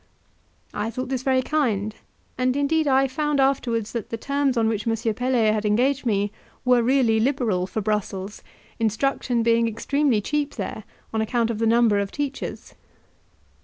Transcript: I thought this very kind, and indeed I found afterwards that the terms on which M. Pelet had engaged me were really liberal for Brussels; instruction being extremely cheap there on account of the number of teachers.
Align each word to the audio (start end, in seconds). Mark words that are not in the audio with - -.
I 0.73 0.89
thought 0.89 1.09
this 1.09 1.21
very 1.21 1.43
kind, 1.43 1.93
and 2.35 2.55
indeed 2.57 2.87
I 2.87 3.07
found 3.07 3.39
afterwards 3.39 3.91
that 3.91 4.09
the 4.09 4.17
terms 4.17 4.57
on 4.57 4.67
which 4.67 4.87
M. 4.87 4.95
Pelet 5.13 5.53
had 5.53 5.63
engaged 5.63 6.07
me 6.07 6.31
were 6.65 6.81
really 6.81 7.19
liberal 7.19 7.67
for 7.67 7.81
Brussels; 7.81 8.41
instruction 8.79 9.43
being 9.43 9.67
extremely 9.67 10.19
cheap 10.19 10.55
there 10.55 10.85
on 11.13 11.21
account 11.21 11.51
of 11.51 11.59
the 11.59 11.67
number 11.67 11.99
of 11.99 12.11
teachers. 12.11 12.73